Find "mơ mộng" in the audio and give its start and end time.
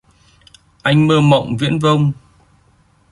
1.07-1.57